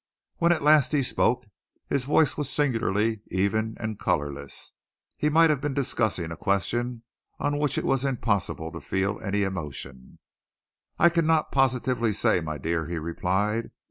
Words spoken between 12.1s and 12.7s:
say, my